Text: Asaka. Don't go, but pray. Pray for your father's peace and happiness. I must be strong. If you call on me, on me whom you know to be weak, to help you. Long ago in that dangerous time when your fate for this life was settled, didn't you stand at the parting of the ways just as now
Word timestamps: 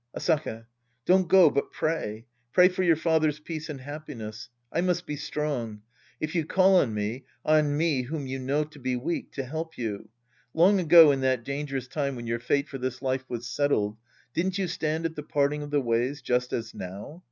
Asaka. 0.17 0.65
Don't 1.05 1.27
go, 1.27 1.51
but 1.51 1.71
pray. 1.71 2.25
Pray 2.53 2.69
for 2.69 2.81
your 2.81 2.95
father's 2.95 3.39
peace 3.39 3.69
and 3.69 3.81
happiness. 3.81 4.49
I 4.73 4.81
must 4.81 5.05
be 5.05 5.15
strong. 5.15 5.83
If 6.19 6.33
you 6.33 6.43
call 6.43 6.77
on 6.77 6.95
me, 6.95 7.25
on 7.45 7.77
me 7.77 8.01
whom 8.01 8.25
you 8.25 8.39
know 8.39 8.63
to 8.63 8.79
be 8.79 8.95
weak, 8.95 9.31
to 9.33 9.43
help 9.43 9.77
you. 9.77 10.09
Long 10.55 10.79
ago 10.79 11.11
in 11.11 11.21
that 11.21 11.43
dangerous 11.43 11.87
time 11.87 12.15
when 12.15 12.25
your 12.25 12.39
fate 12.39 12.67
for 12.67 12.79
this 12.79 13.03
life 13.03 13.25
was 13.29 13.45
settled, 13.45 13.95
didn't 14.33 14.57
you 14.57 14.67
stand 14.67 15.05
at 15.05 15.15
the 15.15 15.21
parting 15.21 15.61
of 15.61 15.69
the 15.69 15.81
ways 15.81 16.23
just 16.23 16.51
as 16.51 16.73
now 16.73 17.19